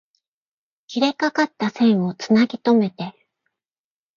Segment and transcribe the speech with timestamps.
[0.87, 3.13] 切れかかった線を繋ぎとめて